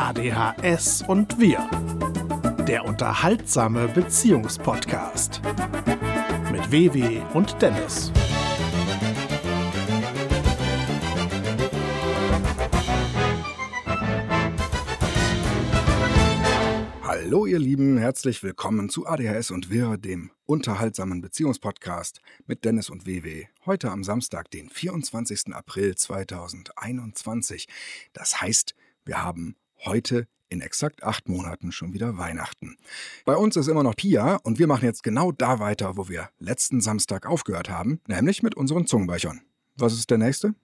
[0.00, 1.68] ADHS und wir.
[2.68, 5.42] Der unterhaltsame Beziehungspodcast.
[6.52, 8.12] Mit Vivi und Dennis.
[17.02, 23.04] Hallo ihr Lieben, herzlich willkommen zu ADHS und wir, dem unterhaltsamen Beziehungspodcast mit Dennis und
[23.04, 23.46] WW.
[23.66, 25.52] Heute am Samstag, den 24.
[25.52, 27.66] April 2021.
[28.12, 32.78] Das heißt, wir haben heute in exakt acht Monaten schon wieder Weihnachten.
[33.24, 36.30] Bei uns ist immer noch Pia und wir machen jetzt genau da weiter, wo wir
[36.38, 39.42] letzten Samstag aufgehört haben, nämlich mit unseren Zungenbeichern.
[39.76, 40.54] Was ist der nächste?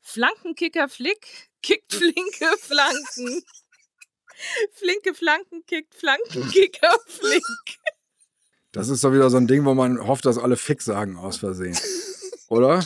[0.00, 3.42] Flankenkicker Flick kickt flinke Flanken.
[4.72, 7.78] Flinke Flanken kickt Flankenkicker Flick.
[8.72, 11.38] Das ist doch wieder so ein Ding, wo man hofft, dass alle Fick sagen aus
[11.38, 11.78] Versehen.
[12.48, 12.84] Oder?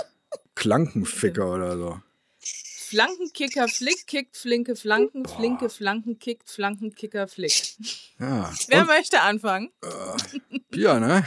[0.54, 2.00] Klankenficker oder so.
[2.96, 7.76] Flankenkicker Flick kickt flinke Flanken, flinke Flanken kickt Flankenkicker Flick.
[8.18, 8.50] Ja.
[8.68, 9.70] Wer Und, möchte anfangen?
[9.82, 11.22] äh, Pia, ne?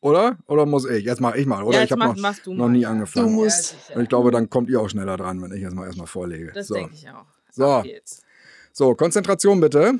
[0.00, 0.38] Oder?
[0.46, 1.04] Oder muss ich?
[1.04, 1.78] Jetzt mach ich mal, oder?
[1.78, 3.26] Ja, ich jetzt habe noch, machst du noch mal, nie angefangen.
[3.26, 3.74] Du musst.
[3.94, 6.52] Und ich glaube, dann kommt ihr auch schneller dran, wenn ich jetzt mal erstmal vorlege.
[6.52, 6.74] Das so.
[6.74, 7.26] denke ich auch.
[7.50, 7.82] So.
[8.72, 9.98] So, Konzentration bitte.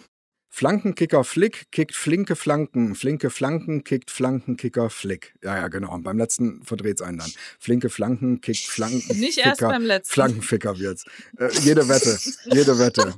[0.56, 2.94] Flankenkicker Flick kickt flinke Flanken.
[2.94, 5.34] Flinke Flanken kickt Flankenkicker Flick.
[5.44, 5.92] Ja, ja, genau.
[5.92, 7.30] Und beim letzten verdreht's einen dann.
[7.60, 9.20] Flinke Flanken kickt Flanken.
[9.20, 10.14] Nicht erst beim letzten.
[10.14, 11.04] Flankenficker wird's.
[11.36, 12.18] Äh, jede Wette.
[12.46, 13.16] Jede Wette.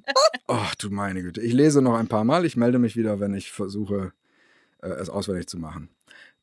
[0.48, 1.40] Ach du meine Güte.
[1.40, 2.44] Ich lese noch ein paar Mal.
[2.44, 4.12] Ich melde mich wieder, wenn ich versuche,
[4.82, 5.90] äh, es auswendig zu machen.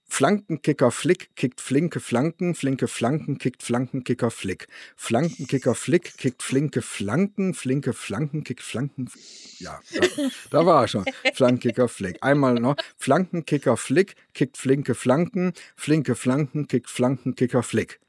[0.08, 4.68] Flankenkicker Flick kickt flinke Flanken, flinke Flanken kickt Flankenkicker Flick.
[4.96, 9.10] Flankenkicker Flick kickt flinke Flanken, flinke Flanken kickt Flanken.
[9.60, 10.08] Ja, da,
[10.52, 11.06] da war er schon.
[11.34, 12.18] Flankenkicker Flick.
[12.22, 12.76] Einmal noch.
[12.98, 18.00] Flankenkicker Flick kickt flinke Flanken, flinke Flanken kickt Flankenkicker Flick.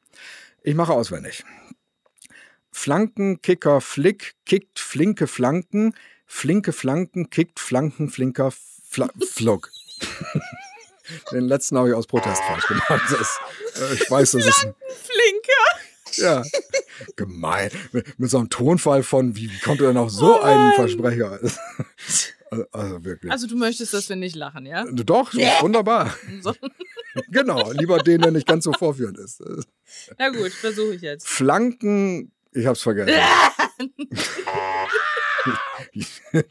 [0.62, 1.44] Ich mache auswendig.
[2.72, 5.94] Flankenkicker Flick kickt flinke Flanken,
[6.26, 8.52] flinke Flanken kickt Flanken flinker
[8.88, 9.70] Fla Flug.
[11.32, 13.02] Den letzten habe ich aus Protest falsch gemacht.
[13.10, 13.40] Das,
[13.80, 15.75] äh, ich weiß, das ist Flinker.
[16.18, 16.42] Ja
[17.16, 17.70] gemein.
[17.92, 20.72] Mit, mit so einem Tonfall von, wie, wie kommt er denn auf so Oh einen.
[20.72, 21.40] Versprecher?
[22.48, 23.32] Also, also wirklich.
[23.32, 24.84] Also du möchtest, dass wir nicht lachen, ja?
[24.84, 26.14] Doch, wunderbar.
[26.40, 26.54] So.
[27.28, 29.42] Genau, lieber den, der nicht ganz so vorführend ist.
[30.16, 31.26] Na gut, versuche ich jetzt.
[31.26, 33.12] Flanken, ich hab's vergessen.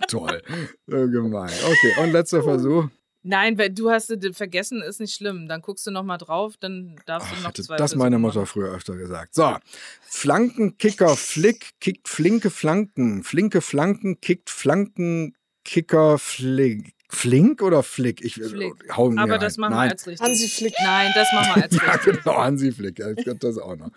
[0.10, 0.42] Toll.
[0.86, 1.54] So gemein.
[1.66, 2.90] Okay, und letzter Versuch.
[3.28, 5.48] Nein, weil du hast es vergessen, ist nicht schlimm.
[5.48, 8.20] Dann guckst du noch mal drauf, dann darfst du Ach, noch hätte zwei das meine
[8.20, 8.48] Mutter machen.
[8.48, 9.34] früher öfter gesagt.
[9.34, 9.58] So,
[10.04, 13.24] Flankenkicker Flick kickt flinke Flanken.
[13.24, 16.94] Flinke Flanken kickt Flankenkicker Flick.
[17.10, 18.24] Flink oder Flick?
[18.24, 18.74] Ich Flick.
[18.96, 19.40] hau mir Aber rein.
[19.42, 19.92] das machen wir Nein.
[19.92, 20.28] als richtig.
[20.28, 20.74] Hansi Flick.
[20.84, 22.24] Nein, das machen wir als Ja, richtig.
[22.24, 23.00] genau, Hansi Flick.
[23.00, 23.90] Ja, ich das auch noch.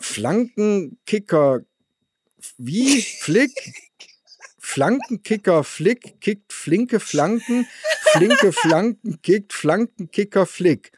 [0.00, 1.60] Flankenkicker.
[2.58, 3.02] Wie?
[3.02, 3.50] Flick?
[4.58, 7.66] Flankenkicker Flick kickt flinke Flanken.
[8.12, 10.92] Flinke Flanken kickt Flankenkicker Flick.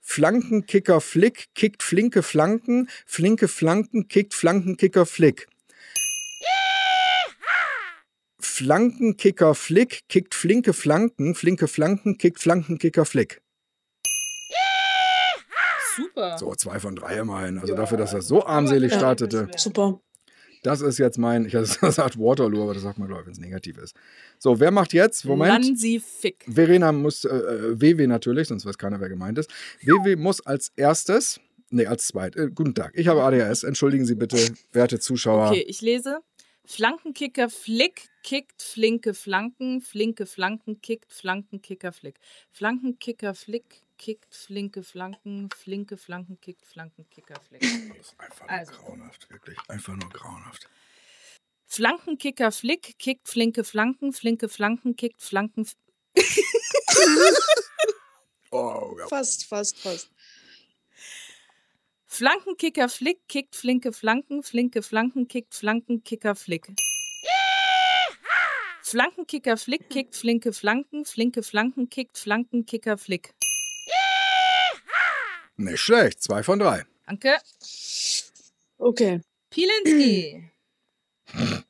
[0.00, 2.88] Flankenkicker Flick kickt flinke Flanken.
[3.06, 5.48] Flinke Flanken kickt Flankenkicker Flick.
[8.40, 11.34] Flankenkicker Flick kickt flinke Flanken.
[11.34, 13.40] Flinke Flanken kickt Flankenkicker Flick.
[15.96, 16.38] Super.
[16.38, 17.58] So, zwei von drei immerhin.
[17.58, 18.98] Also dafür, dass das so armselig Ja.
[18.98, 19.48] startete.
[19.56, 20.00] Super.
[20.64, 23.32] Das ist jetzt mein, ich hatte gesagt Waterloo, aber das sagt man, glaube ich, wenn
[23.34, 23.94] es negativ ist.
[24.38, 25.24] So, wer macht jetzt?
[25.24, 25.64] Moment.
[25.64, 26.44] Nancy Fick.
[26.48, 29.50] Verena muss, äh, äh, WW natürlich, sonst weiß keiner, wer gemeint ist.
[29.82, 31.38] WW muss als erstes,
[31.70, 32.34] nee, als zweit.
[32.34, 33.62] Äh, guten Tag, ich habe ADHS.
[33.62, 34.38] Entschuldigen Sie bitte,
[34.72, 35.50] werte Zuschauer.
[35.50, 36.20] Okay, ich lese.
[36.66, 42.18] Flankenkicker Flick kickt flinke Flanken, flinke Flanken kickt Flankenkicker Flick.
[42.52, 47.60] Flankenkicker Flick kickt flinke Flanken, flinke Flanken kickt Flankenkicker Flick.
[47.60, 48.72] Das ist einfach nur Also.
[48.72, 49.58] grauenhaft, wirklich.
[49.68, 50.68] Einfach nur grauenhaft.
[51.66, 55.68] Flankenkicker Flick kickt flinke Flanken, flinke Flanken kickt Flanken.
[58.54, 59.08] Oh, ja.
[59.08, 60.08] Fast, fast, fast.
[62.06, 66.68] Flankenkicker Flick kickt flinke Flanken, flinke Flanken kickt Flankenkicker Flick.
[68.84, 73.34] Flankenkicker Flick kickt flinke Flanken, flinke Flanken kickt Flankenkicker Flick.
[75.56, 76.84] Nicht schlecht, zwei von drei.
[77.06, 77.36] Danke.
[78.78, 79.20] Okay.
[79.50, 80.50] Pilinski.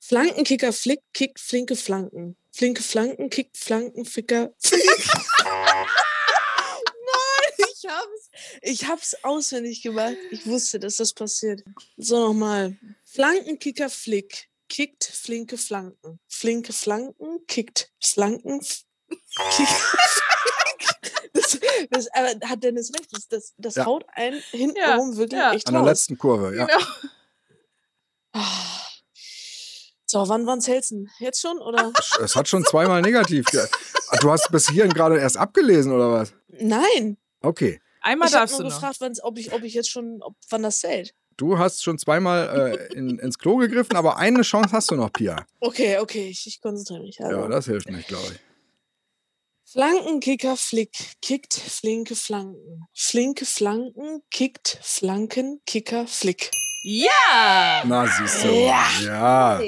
[0.00, 2.36] Flankenkicker Flick kickt flinke Flanken.
[2.52, 4.54] Flinke Flanken kickt Flankenficker.
[4.72, 5.84] Nein,
[7.58, 8.30] ich hab's.
[8.62, 10.16] Ich hab's auswendig gemacht.
[10.30, 11.62] Ich wusste, dass das passiert.
[11.96, 12.76] So nochmal.
[13.04, 16.20] Flankenkicker Flick kickt flinke Flanken.
[16.28, 18.60] Flinke Flanken kickt Flanken.
[19.56, 19.68] Kickt,
[21.90, 23.08] das, aber hat Dennis recht.
[23.12, 23.86] Das, das, das Ja.
[23.86, 25.52] haut einen hintenrum Ja, wirklich ja.
[25.52, 25.88] echt An der raus.
[25.90, 26.66] letzten Kurve, ja.
[26.66, 26.84] Genau.
[28.32, 28.40] Ah.
[30.06, 31.08] So, wann wann zählt's denn?
[31.18, 31.92] Jetzt schon oder?
[32.22, 33.46] Es hat schon zweimal negativ.
[34.10, 36.32] Ah, Du hast bis hierhin gerade erst abgelesen, oder was?
[36.48, 37.16] Nein.
[37.40, 37.80] Okay.
[38.00, 38.78] Einmal ich habe darfst du nur noch.
[38.80, 41.14] gefragt, wann's, ob ich, ob ich jetzt schon, ob, wann das zählt.
[41.36, 45.12] Du hast schon zweimal äh, in, ins Klo gegriffen, aber eine Chance hast du noch,
[45.12, 45.44] Pia.
[45.58, 47.20] Okay, okay, ich, ich konzentriere mich.
[47.20, 47.36] Also.
[47.40, 48.38] Ja, das hilft nicht, glaube ich.
[49.74, 52.86] Flankenkicker Flick kickt flinke Flanken.
[52.94, 56.52] Flinke Flanken kickt Flanken Kicker Flick.
[56.84, 57.82] Ja!
[57.84, 58.50] Na, siehst du.
[58.52, 58.86] Ja.
[59.02, 59.60] Ja.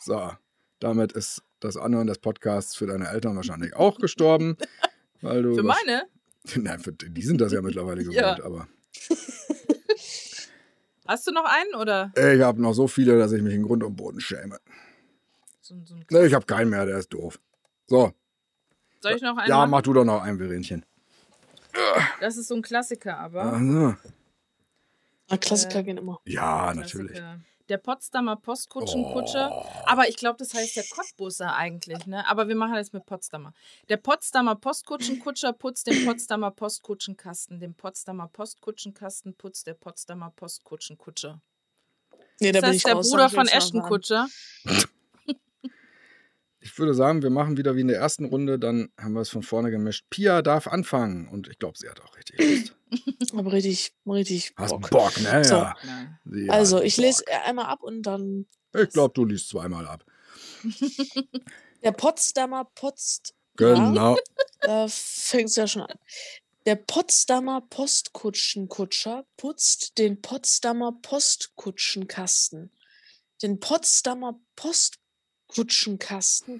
[0.00, 0.32] So,
[0.80, 4.56] damit ist das Anhören des Podcasts für deine Eltern wahrscheinlich auch gestorben.
[5.20, 6.06] Weil du Für meine?
[6.56, 8.42] Nein, für, die sind das ja mittlerweile gewohnt, Ja.
[8.44, 8.66] aber
[11.06, 12.12] Hast du noch einen oder?
[12.16, 14.58] ich habe noch so viele, dass ich mich in Grund und Boden schäme.
[15.60, 17.38] So, so ein Ne, ich habe keinen mehr, der ist doof.
[17.86, 18.12] So,
[19.04, 19.70] Soll ich noch einen ja, machen?
[19.70, 20.84] mach du doch noch ein Verenchen.
[22.20, 23.42] Das ist so ein Klassiker, aber.
[23.54, 23.94] Also,
[25.30, 26.20] Na, Klassiker Äh, gehen immer.
[26.24, 27.12] ja, natürlich.
[27.16, 27.40] Klassiker.
[27.70, 29.50] Der Potsdamer Postkutschenkutscher.
[29.50, 29.66] Oh.
[29.86, 32.28] Aber ich glaube, das heißt der Cottbusser eigentlich, ne?
[32.28, 33.54] Aber wir machen das mit Potsdamer.
[33.88, 37.60] Der Potsdamer Postkutschenkutscher putzt den Potsdamer Postkutschenkasten.
[37.60, 41.40] Den Potsdamer Postkutschenkasten putzt der Potsdamer Postkutschenkutscher.
[42.38, 43.80] Nee, da Das bin heißt ich der raus, Bruder von jetzt Ashton.
[43.82, 44.26] Kutscher.
[46.64, 49.28] Ich würde sagen, wir machen wieder wie in der ersten Runde, dann haben wir es
[49.28, 50.06] von vorne gemischt.
[50.08, 52.74] Pia darf anfangen und ich glaube, sie hat auch richtig Lust.
[53.36, 54.88] Aber richtig, richtig Hast Bock.
[54.88, 55.44] Bock, ne?
[55.44, 55.56] So.
[55.56, 55.76] Ja.
[56.24, 57.04] Sie Also, ich Bock.
[57.04, 60.06] lese einmal ab und dann Ich glaube, du liest zweimal ab.
[61.82, 63.34] der Potsdamer Post.
[63.56, 64.16] Genau.
[64.60, 65.98] Da fängt es ja schon an.
[66.64, 72.70] Der Potsdamer Postkutschenkutscher putzt den Potsdamer Postkutschenkasten.
[73.42, 75.03] Den Potsdamer Postkutschenkasten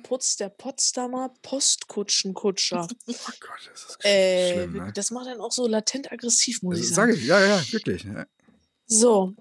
[0.02, 2.88] putzt der Potsdamer Postkutschenkutscher.
[3.06, 4.93] Oh Gott, das ist Äh, schlimm, ne?
[4.94, 7.12] Das macht dann auch so latent aggressiv, muss ich Das sagen.
[7.12, 8.05] sage ich, ja, ja, wirklich.
[8.05, 8.26] Ja.
[8.87, 9.35] So,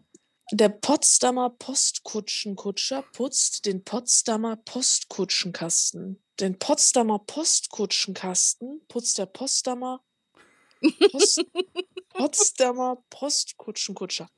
[0.51, 6.21] der Potsdamer Postkutschenkutscher putzt den Potsdamer Postkutschenkasten.
[6.39, 10.03] Den Potsdamer Postkutschenkasten putzt der Potsdamer
[11.11, 11.45] Post,
[12.09, 14.29] Potsdamer Postkutschenkutscher.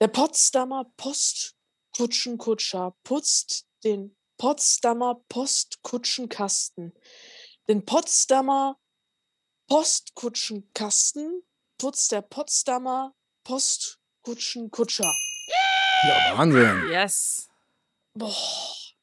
[0.00, 6.92] Der Potsdamer Postkutschenkutscher putzt den Potsdamer Postkutschenkasten.
[7.68, 8.78] Den Potsdamer
[9.68, 11.42] Postkutschenkasten
[11.76, 13.14] putzt der Potsdamer
[13.44, 15.12] Postkutschenkutscher.
[16.04, 16.90] ja, Wahnsinn.
[16.90, 17.48] Yes.
[18.14, 18.34] Boah.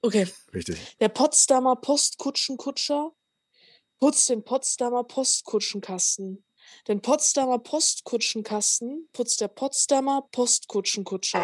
[0.01, 0.27] Okay.
[0.53, 0.97] Richtig.
[0.99, 3.11] Der Potsdamer Postkutschenkutscher
[3.99, 6.44] putzt den Potsdamer Postkutschenkasten.
[6.87, 11.41] Den Potsdamer Postkutschenkasten putzt der Potsdamer Postkutschenkutscher.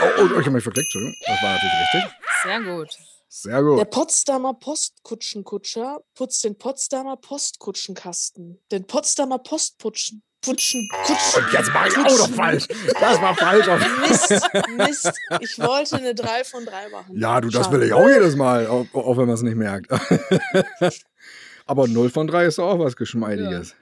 [0.00, 1.14] Oh, oh, ich habe mich verklickt, Entschuldigung.
[1.26, 2.18] Das war natürlich richtig.
[2.42, 2.88] Sehr gut.
[3.30, 3.78] Sehr gut.
[3.78, 8.58] Der Potsdamer Postkutschenkutscher putzt den Potsdamer Postkutschenkasten.
[8.70, 10.22] Den Potsdamer Postputschen.
[10.40, 12.68] Putschen, Kutschen, Und jetzt mache ich auch noch falsch.
[13.00, 13.66] Das war falsch.
[14.08, 15.12] Mist, Mist.
[15.40, 17.18] Ich wollte eine 3 von 3 machen.
[17.18, 17.80] Ja, du, das Schade.
[17.80, 19.90] will ich auch jedes Mal, auch, auch wenn man es nicht merkt.
[21.66, 23.70] Aber 0 von 3 ist doch auch was Geschmeidiges.
[23.70, 23.76] Ja.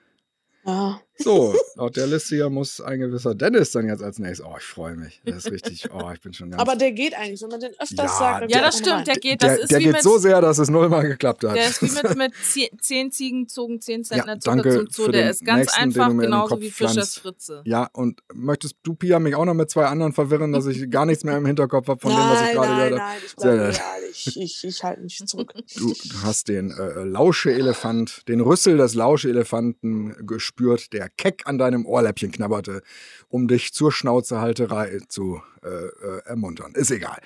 [0.67, 1.06] Oh.
[1.19, 4.45] So, laut der Liste hier muss ein gewisser Dennis dann jetzt als nächstes.
[4.47, 5.21] Oh, ich freue mich.
[5.25, 5.89] Das ist richtig.
[5.93, 6.61] Oh, ich bin schon ganz.
[6.61, 8.51] Aber der geht eigentlich, wenn man den öfters Ja, sagt.
[8.51, 9.07] Ja, das stimmt.
[9.07, 11.45] Der geht, das der ist der wie geht mit, so sehr, dass es nullmal geklappt
[11.45, 11.57] hat.
[11.57, 12.33] Der ist wie mit, mit
[12.83, 15.05] zehn, Ziegen zogen zehn Zentner Zucker danke zum Zoo.
[15.07, 17.19] für Der den ist ganz nächsten, einfach genauso wie Fischers pflanzt.
[17.21, 17.63] Fritze.
[17.65, 21.07] Ja, und möchtest du, Pia, mich auch noch mit zwei anderen verwirren, dass ich gar
[21.07, 23.11] nichts mehr im Hinterkopf habe von dem, was ich nein, gerade nein, gehört habe?
[23.11, 23.79] nein, ich Sehr bleibe nett.
[23.79, 24.11] real.
[24.11, 25.53] Ich, ich, ich halte mich zurück.
[25.77, 31.87] Du, du hast den äh, Lauscheelefant, den Rüssel des Lauscheelefanten gespürt, der keck an deinem
[31.87, 32.83] Ohrläppchen knabberte,
[33.29, 36.75] um dich zur Schnauzehalterei zu äh, äh, ermuntern.
[36.75, 37.21] Ist egal.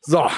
[0.00, 0.28] So.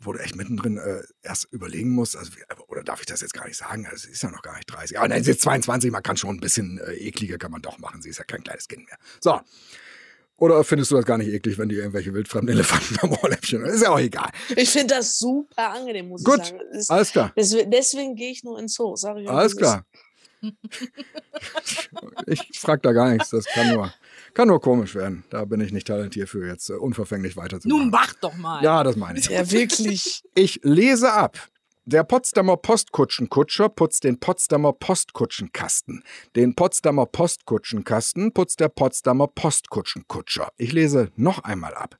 [0.00, 2.32] Wo du echt mittendrin äh, erst überlegen musst, also,
[2.66, 3.86] oder darf ich das jetzt gar nicht sagen?
[3.86, 4.98] Also, sie ist ja noch gar nicht 30.
[4.98, 7.78] Aber nein, sie ist 22, man kann schon ein bisschen äh, ekliger, kann man doch
[7.78, 8.02] machen.
[8.02, 8.98] Sie ist ja kein kleines Kind mehr.
[9.20, 9.40] So.
[10.36, 13.82] Oder findest du das gar nicht eklig, wenn die irgendwelche wildfremden Elefanten am Ohrläppchen Ist
[13.82, 14.30] ja auch egal.
[14.56, 16.60] Ich finde das super angenehm, muss Gut, ich sagen.
[16.72, 17.32] Ist, Alles klar.
[17.36, 19.86] deswegen deswegen gehe ich nur ins Zoo, sag ich Alles klar.
[22.26, 23.30] Ich frag da gar nichts.
[23.30, 23.92] Das kann nur,
[24.32, 25.24] kann nur komisch werden.
[25.30, 27.82] Da bin ich nicht talentiert für, jetzt äh, unverfänglich weiterzumachen.
[27.82, 28.62] Nun mach doch mal.
[28.62, 29.26] ja, das meine ich.
[29.26, 30.22] Ja, wirklich.
[30.34, 31.38] Ich lese ab.
[31.86, 36.02] Der Potsdamer Postkutschenkutscher putzt den Potsdamer Postkutschenkasten.
[36.34, 40.48] Den Potsdamer Postkutschenkasten putzt der Potsdamer Postkutschenkutscher.
[40.56, 41.98] Ich lese noch einmal ab.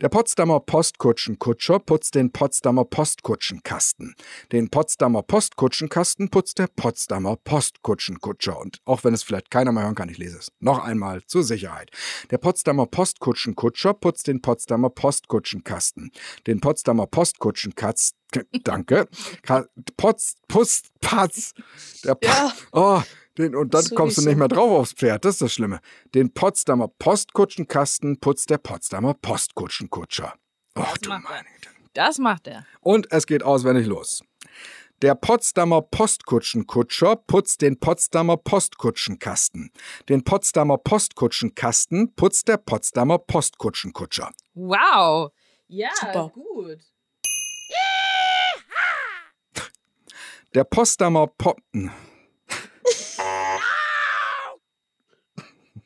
[0.00, 4.14] Der Potsdamer Postkutschenkutscher putzt den Potsdamer Postkutschenkasten.
[4.52, 8.58] Den Potsdamer Postkutschenkasten putzt der Potsdamer Postkutschenkutscher.
[8.58, 11.42] Und auch wenn es vielleicht keiner mehr hören kann, ich lese es noch einmal zur
[11.42, 11.90] Sicherheit.
[12.30, 16.10] Der Potsdamer Postkutschenkutscher putzt den Potsdamer Postkutschenkasten.
[16.46, 18.18] Den Potsdamer Postkutschenkasten,
[18.64, 19.08] danke.
[19.96, 21.52] Potz, Pust, Patz.
[22.04, 22.52] Der, Ja.
[22.72, 23.02] oh,
[23.38, 25.80] Den, und dann So kommst du nicht mehr drauf aufs Pferd, das ist das Schlimme.
[26.14, 30.34] Den Potsdamer Postkutschenkasten putzt der Potsdamer Postkutschenkutscher.
[30.76, 31.30] Och, Das du macht er.
[31.30, 31.70] meine Güte.
[31.94, 32.66] Das macht er.
[32.80, 34.22] Und es geht auswendig los.
[35.02, 39.70] Der Potsdamer Postkutschenkutscher putzt den Potsdamer Postkutschenkasten.
[40.08, 44.30] Den Potsdamer Postkutschenkasten putzt der Potsdamer Postkutschenkutscher.
[44.54, 45.30] Wow.
[45.68, 46.30] Ja, Super.
[46.32, 46.78] gut.
[50.56, 51.54] Der Potsdamer Po...
[51.74, 51.90] Hm.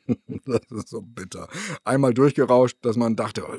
[0.45, 1.47] Das ist so bitter.
[1.85, 3.57] Einmal durchgerauscht, dass man dachte, oh,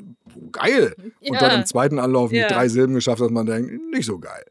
[0.51, 0.95] geil.
[1.21, 2.43] Und dann im zweiten Anlauf Ja.
[2.43, 4.43] mit drei Silben geschafft, dass man denkt, nicht so geil.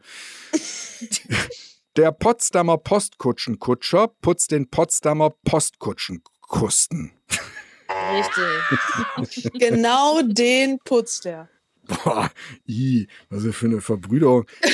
[1.97, 7.13] Der Potsdamer Postkutschenkutscher putzt den Potsdamer Postkutschenkusten.
[8.17, 9.53] Richtig.
[9.61, 11.49] Genau den putzt er.
[11.87, 12.31] Boah,
[12.69, 14.47] i, was ist das für eine Verbrüderung.
[14.63, 14.69] äh,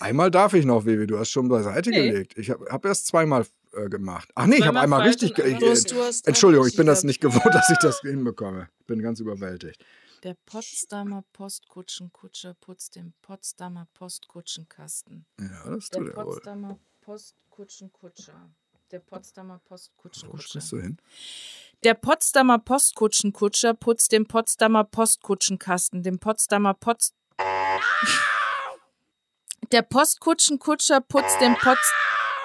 [0.00, 2.10] einmal darf ich noch, Vivi, du hast schon beiseite Nee.
[2.10, 2.38] gelegt.
[2.38, 4.30] Ich habe hab erst zweimal äh, gemacht.
[4.34, 5.38] Ach nee, ich habe einmal richtig.
[5.38, 8.68] ich, äh, Entschuldigung, ich bin das nicht gewohnt, dass ich das hinbekomme.
[8.86, 9.84] Bin ganz überwältigt.
[10.22, 15.26] Der Potsdamer Postkutschenkutscher putzt den Potsdamer Postkutschenkasten.
[15.38, 16.24] Ja, das Der tut er wohl.
[16.24, 18.50] Potsdamer Postkutschenkutscher.
[18.92, 20.48] Der Potsdamer Wo Postkutschenkutscher.
[20.48, 20.98] sprichst du hin?
[21.82, 26.02] Der Potsdamer Postkutschenkutscher putzt den Potsdamer Postkutschenkasten.
[26.04, 27.14] Den Potsdamer Post.
[29.72, 31.92] Der Postkutschenkutscher putzt den Pots.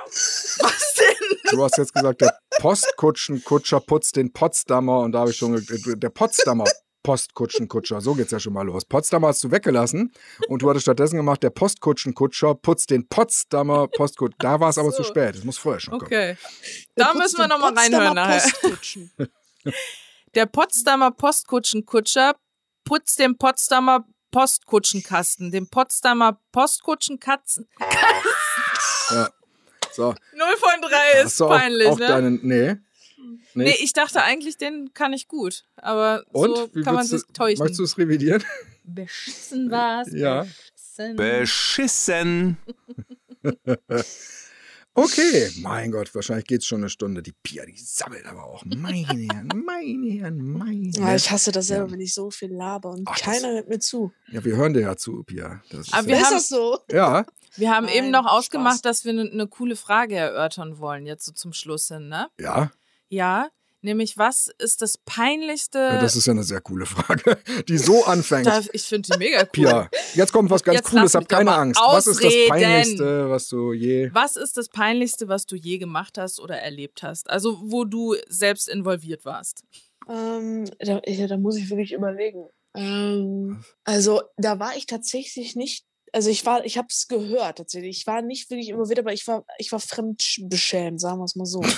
[0.60, 1.38] Was denn?
[1.52, 6.10] Du hast jetzt gesagt, der Postkutschenkutscher putzt den Potsdamer und da habe ich schon der
[6.10, 6.66] Potsdamer
[7.04, 8.02] Postkutschenkutscher.
[8.02, 8.86] So geht's ja schon mal los.
[8.86, 10.12] Potsdamer hast du weggelassen
[10.48, 14.36] und du hattest stattdessen gemacht, der Postkutschenkutscher putzt den Potsdamer Postkutscher.
[14.40, 15.10] Da war es aber zu So.
[15.10, 15.36] spät.
[15.36, 16.06] Das muss vorher schon kommen.
[16.06, 16.38] Okay.
[16.96, 18.42] Da müssen wir den noch mal Potsdamer reinhören nachher.
[18.42, 19.12] Postkutschen.
[20.36, 22.36] Der Potsdamer Postkutschenkutscher
[22.86, 25.52] putzt den Potsdamer Postkutschenkasten.
[25.52, 27.68] Den Potsdamer Postkutschenkatzen.
[29.10, 29.30] Ja.
[29.92, 32.08] So, 0 von 3 ist auch, peinlich, auch ne?
[32.08, 32.40] deinen.
[32.44, 32.76] Nee.
[33.54, 33.82] Nee, Nicht?
[33.82, 35.64] ich dachte eigentlich, den kann ich gut.
[35.76, 36.56] Aber und?
[36.56, 37.60] so Wie kann man sich täuschen.
[37.60, 38.44] Möchtest du es revidieren?
[38.84, 40.10] Beschissen war's.
[40.14, 40.46] Ja.
[40.98, 41.16] Beschissen.
[41.16, 42.58] Beschissen.
[44.94, 47.24] Okay, mein Gott, wahrscheinlich geht es schon eine Stunde.
[47.24, 48.66] Die Pia, die sammelt aber auch.
[48.66, 51.16] Meine Herren, meine Herren, meine Ja, Herren.
[51.16, 51.92] ich hasse das selber, Ja.
[51.94, 54.12] wenn ich so viel laber und Ach, das- keiner hört mir zu.
[54.34, 55.62] Ja, wir hören dir ja zu, Pia.
[55.70, 56.80] Das ist Aber wir ja, ist haben- das so?
[56.92, 57.26] ja,
[57.56, 58.32] Wir haben Nein, eben noch Spaß.
[58.34, 62.28] ausgemacht, dass wir eine ne coole Frage erörtern wollen, jetzt so zum Schluss hin, ne?
[62.38, 62.70] ja,
[63.12, 63.50] Ja,
[63.82, 65.80] nämlich was ist das peinlichste.
[65.80, 67.38] ja, das ist ja eine sehr coole Frage,
[67.68, 68.46] die so anfängt.
[68.48, 69.50] Da- ich finde die mega cool.
[69.52, 71.80] Pia, jetzt kommt was ganz Jetzt Cooles, hab keine Angst.
[71.82, 72.50] Was ist das ausreden.
[72.50, 74.10] Peinlichste, was du je.
[74.14, 77.30] Was ist das Peinlichste, was du je gemacht hast oder erlebt hast?
[77.30, 79.64] Also, wo du selbst involviert warst.
[80.08, 82.48] Ähm, da, ja, da muss ich wirklich überlegen.
[82.74, 88.00] Ähm, also da war ich tatsächlich nicht, also ich war, ich habe es gehört tatsächlich.
[88.00, 91.46] Ich war nicht wirklich involviert, aber ich war, ich war fremdbeschämt, sagen wir es mal
[91.46, 91.62] so.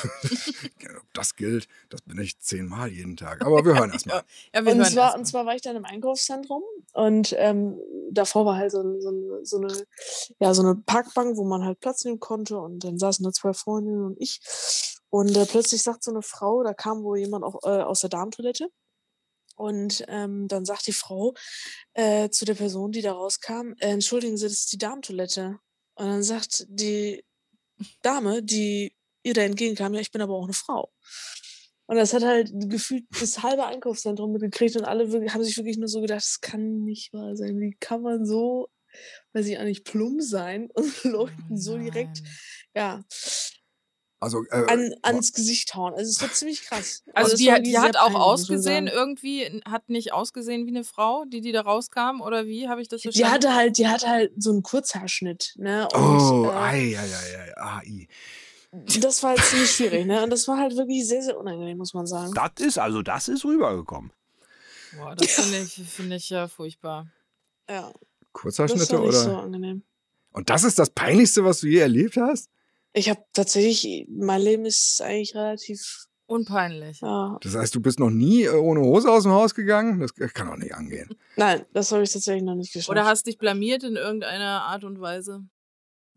[1.13, 3.45] Das gilt, das bin ich zehnmal jeden Tag.
[3.45, 4.23] Aber wir hören erst mal.
[4.53, 6.63] Ja, wir und hören zwar, erst und zwar war ich dann im Einkaufszentrum
[6.93, 7.79] und ähm,
[8.11, 9.85] davor war halt so, so, eine, so eine,
[10.39, 13.53] ja, so eine Parkbank, wo man halt Platz nehmen konnte und dann saßen da zwei
[13.53, 14.39] Freundinnen und ich.
[15.09, 18.09] Und äh, plötzlich sagt so eine Frau, da kam wohl jemand auch äh, aus der
[18.09, 18.69] Damentoilette.
[19.55, 21.33] Und ähm, dann sagt die Frau
[21.93, 25.59] äh, zu der Person, die da rauskam, äh, entschuldigen Sie, das ist die Damentoilette.
[25.95, 27.23] Und dann sagt die
[28.01, 30.91] Dame, die ihr da entgegenkam, ja, ich bin aber auch eine Frau.
[31.85, 35.89] Und das hat halt gefühlt das halbe Einkaufszentrum mitgekriegt und alle haben sich wirklich nur
[35.89, 37.59] so gedacht, das kann nicht wahr sein.
[37.59, 38.69] Wie kann man so,
[39.33, 42.33] weiß ich auch nicht, plump sein und Leuten so direkt, Nein.
[42.75, 43.03] ja,
[44.23, 45.93] Also, äh, an, ans Gesicht hauen.
[45.93, 47.03] Also es war ziemlich krass.
[47.13, 51.41] Also, das die, die hat auch ausgesehen, irgendwie, hat nicht ausgesehen wie eine Frau, die,
[51.41, 52.69] die da rauskam, oder wie?
[52.69, 53.33] Habe ich das Die verstanden?
[53.33, 55.89] hatte halt, die hatte halt so einen Kurzhaarschnitt, ne?
[55.93, 58.07] Und, oh, äh, ei, ei, ei, ei, ai.
[58.99, 60.23] das war halt ziemlich schwierig, ne?
[60.23, 62.33] Und das war halt wirklich sehr, sehr unangenehm, muss man sagen.
[62.33, 64.13] Das ist also, das ist rübergekommen.
[64.97, 67.07] Boah, das finde ich, finde ich ja furchtbar.
[67.69, 67.93] Ja, das
[68.31, 69.19] Kurzhaarschnitte war nicht oder?
[69.19, 69.83] so angenehm.
[70.31, 72.49] Und das ist das Peinlichste, was du je erlebt hast?
[72.93, 77.01] Ich habe tatsächlich, mein Leben ist eigentlich relativ, Unpeinlich.
[77.01, 79.99] ja, Das heißt, du bist noch nie äh, ohne Hose aus dem Haus gegangen?
[79.99, 81.09] Das kann doch nicht angehen.
[81.35, 82.89] nein, das habe ich tatsächlich noch nicht geschafft.
[82.89, 85.43] Oder hast dich blamiert in irgendeiner Art und Weise?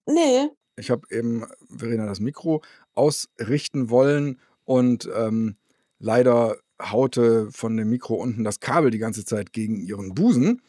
[0.06, 1.44] Nee, Ich habe eben,
[1.76, 2.62] Verena, das Mikro
[2.94, 5.56] ausrichten wollen und ähm,
[5.98, 10.62] leider haute von dem Mikro unten das Kabel die ganze Zeit gegen ihren Busen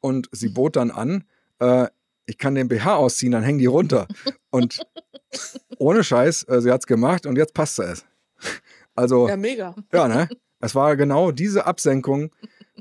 [0.00, 1.24] und sie bot dann an,
[1.60, 1.86] äh,
[2.26, 4.06] ich kann den BH ausziehen, dann hängen die runter.
[4.50, 4.80] Und
[5.78, 8.04] ohne Scheiß, äh, sie hat's gemacht und jetzt passte es.
[8.94, 9.74] Also, ja, ja, mega.
[9.92, 10.28] ne?
[10.60, 12.30] Es war genau diese Absenkung,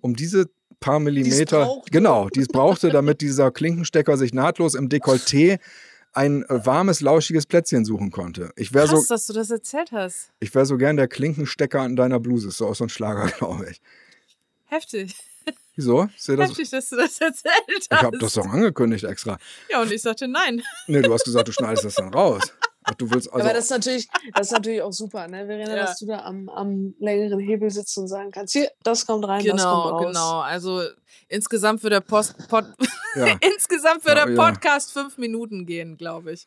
[0.02, 0.50] um diese
[0.80, 1.92] paar Millimeter, brauchte.
[1.92, 5.60] genau, die es brauchte, damit dieser Klinkenstecker sich nahtlos im Dekolleté
[6.14, 8.52] ein äh, warmes, lauschiges Plätzchen suchen konnte.
[8.56, 10.32] Ich wäre so, dass du das erzählt hast.
[10.40, 12.52] ich wär so gern der Klinkenstecker an deiner Bluse.
[12.52, 13.82] So auch so ein Schlager, glaube ich.
[14.66, 15.16] Heftig.
[15.76, 16.08] Wieso?
[16.16, 17.88] Ist dir das, Heftig, dass du das erzählt hast.
[17.92, 19.38] ich habe das doch angekündigt extra.
[19.72, 20.62] Ja, und ich sagte nein.
[20.88, 22.42] Nee, du hast gesagt, du schneidest das dann raus.
[22.86, 23.46] Ach, du willst also.
[23.46, 25.86] Aber das ist natürlich, das ist natürlich auch super, ne, Verena, Ja.
[25.86, 29.40] dass du da am, am längeren Hebel sitzt und sagen kannst, hier, das kommt rein,
[29.46, 30.06] das kommt Genau, raus.
[30.08, 30.40] genau.
[30.42, 30.82] Also
[31.30, 32.66] insgesamt wird der Post, Pod,
[33.16, 33.38] ja.
[33.56, 34.50] insgesamt wird Ja, der ja.
[34.52, 36.46] Podcast fünf Minuten gehen, glaube ich.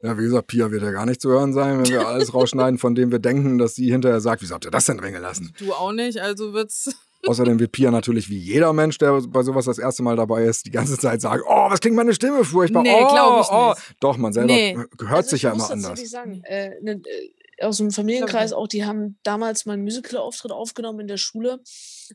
[0.00, 2.78] ja, wie gesagt, Pia wird ja gar nicht zu hören sein, wenn wir alles rausschneiden,
[2.78, 5.52] von dem wir denken, dass sie hinterher sagt, wieso habt ihr das denn drin gelassen?
[5.58, 6.94] Du auch nicht, also wird's.
[7.26, 10.66] Außerdem wird Pia natürlich wie jeder Mensch, der bei sowas das erste Mal dabei ist,
[10.66, 12.82] die ganze Zeit sagen, oh, was klingt meine Stimme furchtbar.
[12.82, 13.68] Nee, oh, glaub ich oh.
[13.70, 13.96] nicht.
[14.00, 14.76] Doch, man selber Nee.
[14.76, 16.10] hört Also sich ich ja immer anders.
[16.10, 21.08] sagen, äh, ne, äh, aus dem Familienkreis auch, die haben damals meinen Musical-Auftritt aufgenommen in
[21.08, 21.60] der Schule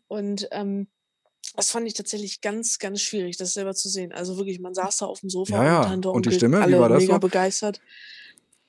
[0.07, 0.87] und ähm,
[1.57, 4.13] das fand ich tatsächlich ganz, ganz schwierig, das selber zu sehen.
[4.13, 5.81] Also wirklich, man saß da auf dem Sofa Ja, ja.
[5.81, 7.19] und Tante, Und die Stimme, wie alle war das mega so?
[7.19, 7.81] begeistert.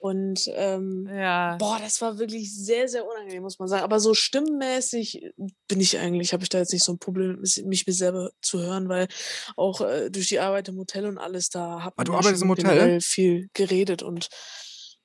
[0.04, 1.56] Und ähm, Ja.
[1.56, 3.84] Boah, das war wirklich sehr, sehr unangenehm, muss man sagen.
[3.84, 5.32] Aber so stimmmäßig
[5.66, 8.58] bin ich eigentlich, habe ich da jetzt nicht so ein Problem, mich mir selber zu
[8.58, 9.08] hören, weil
[9.56, 12.42] auch äh, durch die Arbeit im Hotel und alles, da hat Ah, man ja schon
[12.42, 12.64] im Hotel?
[12.64, 14.28] generell viel geredet und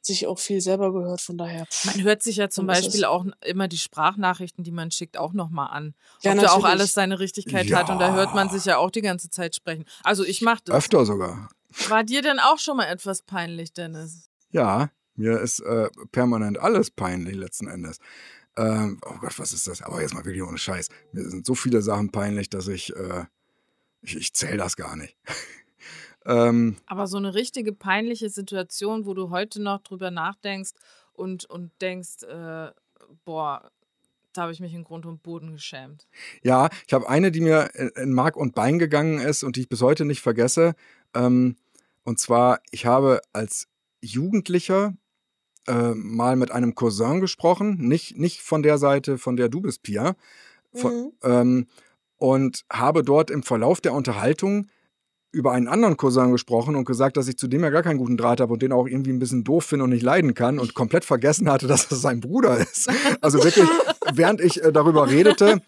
[0.01, 1.21] sich auch viel selber gehört.
[1.21, 1.65] Von daher.
[1.67, 5.31] pff, Man hört sich ja zum Beispiel auch immer die Sprachnachrichten, die man schickt, auch
[5.31, 5.95] nochmal an.
[6.23, 6.65] Ja, Ob da auch natürlich.
[6.71, 7.89] alles seine Richtigkeit hat.
[7.89, 9.85] Und da hört man sich ja auch die ganze Zeit sprechen.
[10.03, 10.75] Also ich mach das.
[10.75, 11.49] Öfter sogar.
[11.87, 14.28] War dir denn auch schon mal etwas peinlich, Dennis?
[14.51, 17.99] Ja, mir ist äh, permanent alles peinlich letzten Endes.
[18.57, 19.81] Ähm, oh Gott, was ist das?
[19.81, 20.89] Aber jetzt mal wirklich ohne Scheiß.
[21.13, 23.25] Mir sind so viele Sachen peinlich, dass ich, äh,
[24.01, 25.17] ich, ich zähle das gar nicht.
[26.25, 30.71] ähm, Aber so eine richtige peinliche Situation, wo du heute noch drüber nachdenkst
[31.13, 32.71] und, und denkst, äh,
[33.25, 33.71] boah,
[34.33, 36.07] da habe ich mich in Grund und Boden geschämt.
[36.43, 39.69] Ja, ich habe eine, die mir in- Mark und Bein gegangen ist und die ich
[39.69, 40.75] bis heute nicht vergesse.
[41.13, 41.55] Ähm,
[42.03, 43.68] und zwar, ich habe als
[44.01, 44.93] Jugendlicher
[45.67, 49.83] äh, mal mit einem Cousin gesprochen, nicht, nicht von der Seite, von der du bist,
[49.83, 50.15] Pia.
[50.73, 51.11] Von, Mhm.
[51.23, 51.67] ähm,
[52.17, 54.67] und habe dort im Verlauf der Unterhaltung
[55.31, 58.17] über einen anderen Cousin gesprochen und gesagt, dass ich zu dem ja gar keinen guten
[58.17, 60.73] Draht habe und den auch irgendwie ein bisschen doof finde und nicht leiden kann und
[60.73, 62.89] komplett vergessen hatte, dass das sein Bruder ist.
[63.21, 63.67] Also wirklich,
[64.13, 65.61] während ich äh, darüber redete,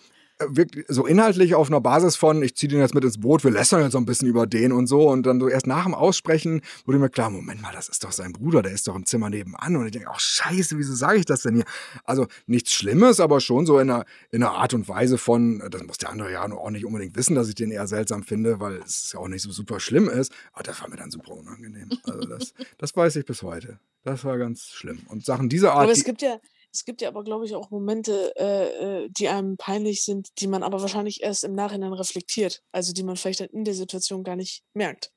[0.49, 3.51] wirklich so inhaltlich auf einer Basis von, ich ziehe den jetzt mit ins Boot, wir
[3.51, 5.93] lästern jetzt so ein bisschen über den und so und dann so erst nach dem
[5.93, 9.05] Aussprechen wurde mir klar, Moment mal, das ist doch sein Bruder, der ist doch im
[9.05, 11.65] Zimmer nebenan und ich denke, ach scheiße, wieso sage ich das denn hier?
[12.03, 15.83] Also nichts Schlimmes, aber schon so in einer, in einer Art und Weise von, das
[15.83, 18.75] muss der andere ja auch nicht unbedingt wissen, dass ich den eher seltsam finde, weil
[18.77, 21.89] es ja auch nicht so super schlimm ist, aber das war mir dann super unangenehm.
[22.03, 23.79] Also das, das weiß ich bis heute.
[24.03, 25.01] Das war ganz schlimm.
[25.07, 26.39] Und Sachen dieser Art, Aber es gibt ja,
[26.73, 30.47] es gibt ja aber, glaube ich, auch Momente, äh, äh, die einem peinlich sind, die
[30.47, 32.63] man aber wahrscheinlich erst im Nachhinein reflektiert.
[32.71, 35.11] Also die man vielleicht dann in der Situation gar nicht merkt.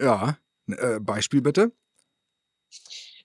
[0.00, 1.72] ja, äh, Beispiel bitte.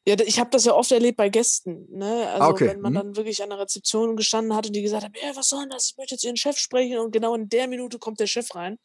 [0.05, 2.29] Ja, ich habe das ja oft erlebt bei Gästen, ne?
[2.29, 2.97] Also okay, wenn man mhm.
[2.97, 5.69] dann wirklich an der Rezeption gestanden hat und die gesagt haben, ja, was soll denn
[5.69, 5.91] das?
[5.91, 8.79] Ich möchte jetzt Ihren Chef sprechen und genau in der Minute kommt der Chef rein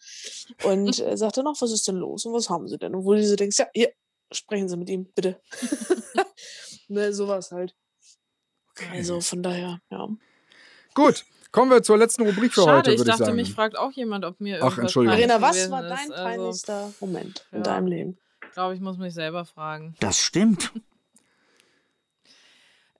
[0.62, 2.94] und äh, sagt dann noch, was ist denn los und was haben Sie denn?
[2.94, 3.92] Und wo du so denkst, ja, hier,
[4.32, 5.40] sprechen Sie mit ihm, bitte.
[6.88, 7.74] ne, sowas halt.
[8.92, 10.08] Also von daher, ja.
[10.94, 13.36] Gut, kommen wir zur letzten Rubrik für Schade, heute, ich ich dachte, sagen.
[13.36, 15.16] mich fragt auch jemand, ob mir Ach, irgendwas Entschuldigung.
[15.18, 15.90] peinlich Verena, was war ist.
[15.90, 17.64] dein Also, peinlichster Moment in ja.
[17.64, 18.18] deinem Leben?
[18.46, 19.94] Ich glaube, ich muss mich selber fragen.
[20.00, 20.72] Das stimmt.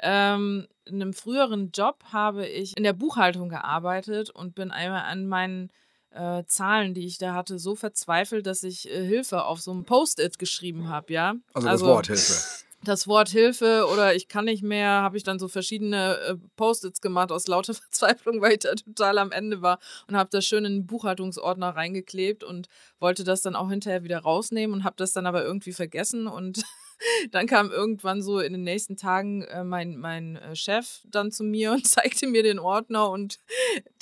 [0.00, 5.26] Ähm, in einem früheren Job habe ich in der Buchhaltung gearbeitet und bin einmal an
[5.26, 5.70] meinen
[6.10, 9.84] äh, Zahlen, die ich da hatte, so verzweifelt, dass ich äh, Hilfe auf so einem
[9.84, 11.34] Post-it geschrieben habe, ja.
[11.52, 12.32] also, das Wort Hilfe.
[12.84, 17.00] das Wort Hilfe oder ich kann nicht mehr, habe ich dann so verschiedene äh, Post-its
[17.00, 20.64] gemacht aus lauter Verzweiflung, weil ich da total am Ende war und habe das schön
[20.64, 22.68] in den Buchhaltungsordner reingeklebt und
[23.00, 26.62] wollte das dann auch hinterher wieder rausnehmen und habe das dann aber irgendwie vergessen und
[27.30, 31.44] dann kam irgendwann so in den nächsten Tagen äh, mein, mein äh, Chef dann zu
[31.44, 33.38] mir und zeigte mir den Ordner und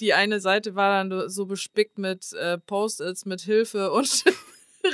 [0.01, 4.25] die eine Seite war dann so bespickt mit äh, Post-its, mit Hilfe und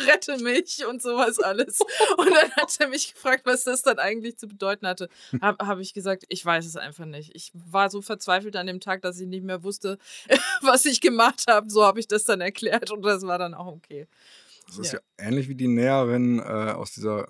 [0.07, 1.81] rette mich und sowas alles.
[2.17, 5.09] Und dann hat er mich gefragt, was das dann eigentlich zu bedeuten hatte.
[5.41, 7.35] Habe hab ich gesagt, ich weiß es einfach nicht.
[7.35, 9.99] Ich war so verzweifelt an dem Tag, dass ich nicht mehr wusste,
[10.63, 11.71] was ich gemacht habe.
[11.71, 14.07] So habe ich das dann erklärt und das war dann auch okay.
[14.67, 15.01] Das ist Ja.
[15.19, 17.29] ja, ähnlich wie die Näherin äh, aus dieser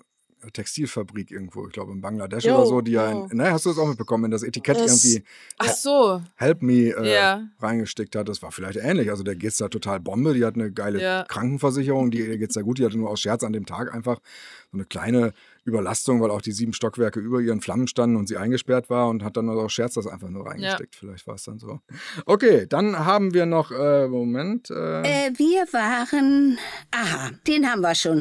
[0.51, 3.27] Textilfabrik irgendwo, ich glaube in Bangladesch Jo, oder so, die ja, jo.
[3.31, 5.23] in, ne, hast du das auch mitbekommen, wenn das Etikett Das- irgendwie
[5.57, 7.43] Ach so, Help Me äh, Ja.
[7.59, 8.27] reingesteckt hat.
[8.27, 9.09] Das war vielleicht ähnlich.
[9.09, 11.25] Also der geht's da total Bombe, die hat eine geile Ja.
[11.27, 14.19] Krankenversicherung, die ihr geht's da gut, die hatte nur aus Scherz an dem Tag einfach
[14.71, 15.33] so eine kleine
[15.65, 19.23] Überlastung, weil auch die sieben Stockwerke über ihren Flammen standen und sie eingesperrt war und
[19.23, 20.95] hat dann aus Scherz das einfach nur reingesteckt.
[20.95, 21.79] Vielleicht war es dann so.
[22.25, 26.57] Okay, dann haben wir noch, äh, Moment, äh, Äh, wir waren.
[26.91, 28.19] Aha, den haben wir schon.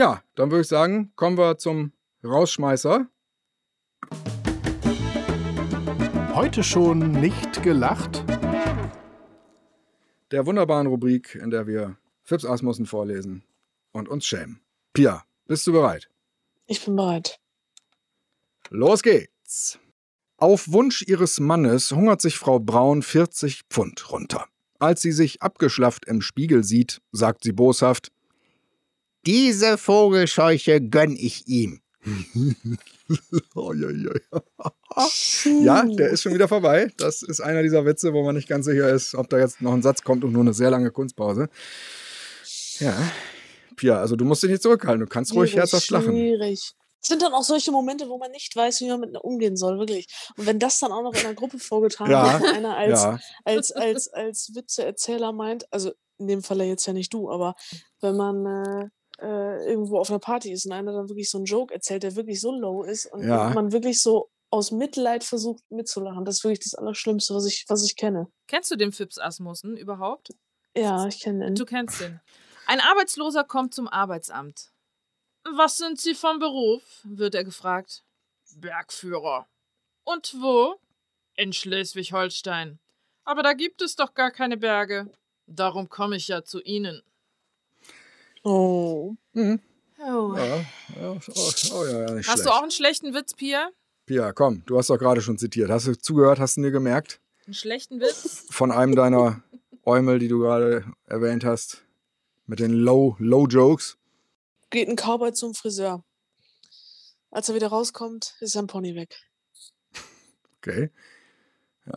[0.00, 1.92] Ja, dann würde ich sagen, kommen wir zum
[2.24, 3.06] Rausschmeißer.
[6.32, 8.24] Heute schon nicht gelacht?
[10.30, 13.44] Der wunderbaren Rubrik, in der wir Fips Asmussen vorlesen
[13.92, 14.62] und uns schämen.
[14.94, 16.08] Pia, bist du bereit?
[16.66, 17.38] Ich bin bereit.
[18.70, 19.78] Los geht's.
[20.38, 24.46] Auf Wunsch ihres Mannes hungert sich Frau Braun 40 Pfund runter.
[24.78, 28.10] Als sie sich abgeschlafft im Spiegel sieht, sagt sie boshaft:
[29.26, 31.80] Diese Vogelscheuche gönn ich ihm.
[35.62, 36.92] ja, der ist schon wieder vorbei.
[36.96, 39.72] Das ist einer dieser Witze, wo man nicht ganz sicher ist, ob da jetzt noch
[39.72, 41.48] ein Satz kommt und nur eine sehr lange Kunstpause.
[42.78, 42.96] Ja.
[43.76, 45.00] Pia, also du musst dich nicht zurückhalten.
[45.00, 46.12] Du kannst ruhig Schwierig, herzhaft lachen.
[46.12, 46.72] Schwierig.
[47.02, 49.78] Es sind dann auch solche Momente, wo man nicht weiß, wie man mit umgehen soll,
[49.78, 50.06] wirklich.
[50.36, 53.18] Und wenn das dann auch noch in einer Gruppe vorgetragen Ja, wird, einer als, Ja,
[53.44, 57.54] als, als, als Witzeerzähler meint, also in dem Falle jetzt ja nicht du, aber
[58.00, 58.88] wenn man äh,
[59.20, 62.16] äh, irgendwo auf einer Party ist und einer dann wirklich so einen Joke erzählt, der
[62.16, 63.50] wirklich so low ist und Ja.
[63.50, 67.84] man wirklich so aus Mitleid versucht mitzulachen, das ist wirklich das Allerschlimmste, was ich, was
[67.84, 68.26] ich kenne.
[68.48, 70.30] Kennst du den Fips Asmussen überhaupt?
[70.76, 71.54] Ja, ich kenne ihn.
[71.54, 72.20] Du kennst den.
[72.66, 74.72] Ein Arbeitsloser kommt zum Arbeitsamt.
[75.44, 76.82] Was sind Sie vom Beruf?
[77.04, 78.04] wird er gefragt.
[78.56, 79.46] Bergführer.
[80.04, 80.76] Und wo?
[81.36, 82.78] In Schleswig-Holstein.
[83.24, 85.10] Aber da gibt es doch gar keine Berge.
[85.46, 87.02] Darum komme ich ja zu Ihnen.
[88.42, 89.14] Oh.
[89.32, 89.60] Mhm.
[89.98, 90.34] Oh.
[90.34, 90.64] ja, ja,
[91.02, 91.18] oh,
[91.74, 92.46] oh, ja, ja, nicht Hast schlecht.
[92.46, 93.70] du auch einen schlechten Witz, Pia?
[94.06, 95.70] Pia, komm, du hast doch gerade schon zitiert.
[95.70, 96.40] Hast du zugehört?
[96.40, 97.20] Hast du mir gemerkt?
[97.44, 98.46] Einen schlechten Witz?
[98.50, 99.42] Von einem deiner
[99.84, 101.84] Eumel, die du gerade erwähnt hast.
[102.46, 103.98] Mit den Low, Low Jokes.
[104.70, 106.02] Geht ein Cowboy zum Friseur.
[107.30, 109.16] Als er wieder rauskommt, ist sein Pony weg.
[110.58, 110.90] Okay.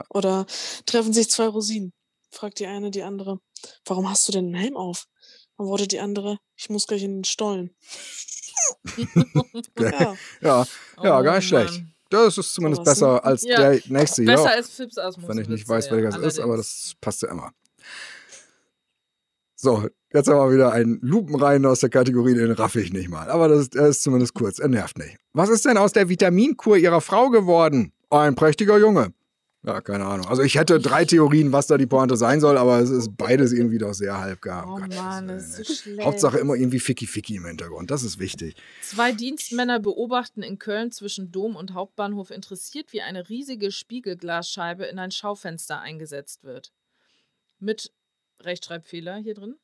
[0.10, 0.46] Oder
[0.86, 1.94] treffen sich zwei Rosinen.
[2.32, 3.40] Fragt die eine die andere,
[3.86, 5.08] warum hast du denn einen Helm auf?
[5.58, 7.76] Antwortet die andere, ich muss gleich in den Stollen.
[9.54, 9.92] okay.
[9.92, 10.66] Ja, Ja,
[11.04, 11.74] ja, Oh, gar nicht schlecht.
[11.74, 11.94] Mann.
[12.10, 12.86] Das ist zumindest ne?
[12.86, 14.24] besser als Ja, der nächste.
[14.24, 15.30] Besser als Fips Asmussen.
[15.30, 17.52] wenn ich nicht weiß, ja, welcher es ist, aber das passt ja immer.
[19.56, 23.30] So, jetzt haben wir wieder einen Lupenrein aus der Kategorie, den raff ich nicht mal.
[23.30, 25.18] Aber das ist, er ist zumindest kurz, er nervt nicht.
[25.34, 27.94] Was ist denn aus der Vitaminkur ihrer Frau geworden?
[28.10, 29.14] Ein prächtiger Junge.
[29.66, 30.28] Ja, keine Ahnung.
[30.28, 33.54] Also ich hätte drei Theorien, was da die Pointe sein soll, aber es ist beides
[33.54, 34.68] irgendwie doch sehr halbgar.
[34.68, 36.06] Oh Gottes Mann, das ist so schlecht.
[36.06, 37.90] Hauptsache immer irgendwie Ficky-Ficky im Hintergrund.
[37.90, 38.58] Das ist wichtig.
[38.82, 45.00] Zwei Dienstmänner beobachten in Köln zwischen Dom und Hauptbahnhof interessiert, wie eine riesige Spiegelglasscheibe in
[45.00, 46.74] ein Schaufenster eingesetzt wird.
[47.60, 47.94] Mit
[48.42, 49.56] Rechtschreibfehler hier drin.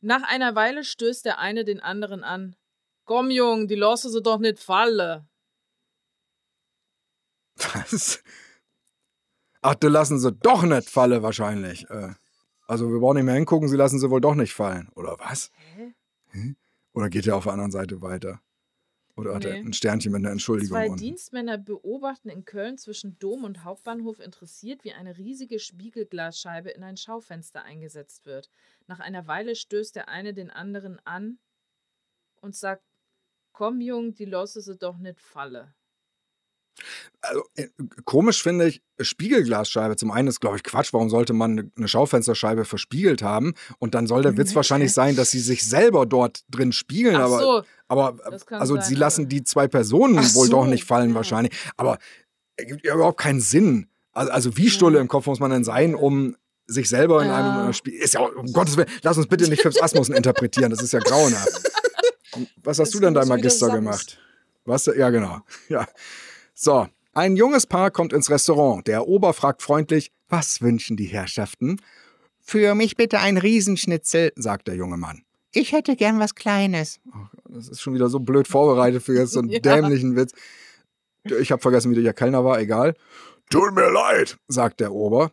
[0.00, 2.54] Nach einer Weile stößt der eine den anderen an.
[3.04, 5.26] Komm, Jung, die lasse sie doch nicht falle.
[7.56, 8.22] Was?
[9.66, 11.90] Ach, die lassen sie doch nicht fallen wahrscheinlich.
[11.90, 12.14] Äh,
[12.68, 14.88] also wir brauchen nicht mehr hingucken, sie lassen sie wohl doch nicht fallen.
[14.94, 15.50] Oder was?
[16.30, 16.54] Hä?
[16.92, 18.40] Oder geht er auf der anderen Seite weiter?
[19.16, 19.60] Oder hat er Nee.
[19.68, 20.76] ein Sternchen mit einer Entschuldigung?
[20.76, 21.02] Zwei unten?
[21.02, 26.96] Dienstmänner beobachten in Köln zwischen Dom und Hauptbahnhof interessiert, wie eine riesige Spiegelglasscheibe in ein
[26.96, 28.50] Schaufenster eingesetzt wird.
[28.86, 31.38] Nach einer Weile stößt der eine den anderen an
[32.40, 32.84] und sagt:
[33.52, 35.74] Komm, Jung, die lasse sie doch nicht falle.
[37.20, 37.66] Also, äh,
[38.04, 40.92] komisch finde ich, Spiegelglasscheibe zum einen ist, glaube ich, Quatsch.
[40.92, 43.54] Warum sollte man eine- eine Schaufensterscheibe verspiegelt haben?
[43.78, 47.16] Und dann soll der Witz Nett, wahrscheinlich sein, dass sie sich selber dort drin spiegeln.
[47.16, 50.64] Ach aber so, aber das also sein, sie lassen die zwei Personen Ach wohl doch
[50.64, 51.14] so, nicht fallen ja.
[51.16, 51.52] wahrscheinlich.
[51.76, 51.98] Aber
[52.56, 53.88] es gibt ja überhaupt keinen Sinn.
[54.12, 55.02] Also, also wie Stulle Ja.
[55.02, 56.36] im Kopf muss man denn sein, um
[56.68, 57.58] sich selber in Ja.
[57.58, 57.94] einem äh, Spiel.
[57.94, 60.70] Ist ja, um Gottes Willen, lass uns bitte nicht Phipps Asmussen interpretieren.
[60.70, 61.48] Das ist ja grauenhaft.
[62.62, 64.18] Was hast Jetzt du denn da im Magister gemacht?
[64.64, 64.86] Was?
[64.86, 65.40] Ja, genau.
[65.68, 65.86] Ja.
[66.58, 66.88] So.
[67.12, 68.86] Ein junges Paar kommt ins Restaurant.
[68.86, 71.80] Der Ober fragt freundlich, was wünschen die Herrschaften?
[72.40, 75.22] Für mich bitte ein Riesenschnitzel, sagt der junge Mann.
[75.52, 77.00] Ich hätte gern was Kleines.
[77.48, 79.58] das ist schon wieder so blöd vorbereitet für jetzt so einen Ja.
[79.60, 80.32] dämlichen Witz.
[81.24, 82.94] Ich habe vergessen, wie der Kellner war, egal.
[83.50, 85.32] Tut mir leid, sagt der Ober.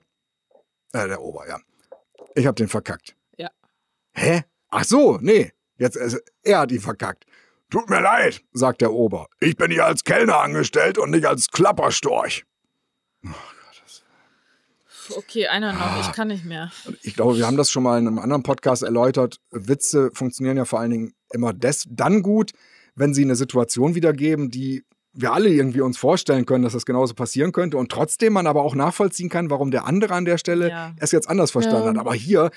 [0.94, 1.60] Äh, der Ober, ja.
[2.36, 3.16] Ich habe den verkackt.
[3.38, 3.50] Ja.
[4.14, 4.44] Hä?
[4.70, 5.52] Ach so, nee.
[5.78, 7.26] Jetzt, also, er hat ihn verkackt.
[7.74, 9.26] Tut mir leid, sagt der Ober.
[9.40, 12.46] Ich bin hier als Kellner angestellt und nicht als Klapperstorch.
[15.18, 15.98] okay, einer noch, Ah.
[16.02, 16.72] ich kann nicht mehr.
[17.02, 19.38] Ich glaube, wir haben das schon mal in einem anderen Podcast erläutert.
[19.52, 22.52] Witze funktionieren ja vor allen Dingen immer des, dann gut,
[22.96, 24.84] wenn sie eine Situation wiedergeben, die
[25.16, 28.62] wir alle irgendwie uns vorstellen können, dass das genauso passieren könnte und trotzdem man aber
[28.64, 30.94] auch nachvollziehen kann, warum der andere an der Stelle Ja.
[30.98, 31.90] es jetzt anders verstanden Ja.
[31.90, 31.98] hat.
[31.98, 32.52] Aber hier,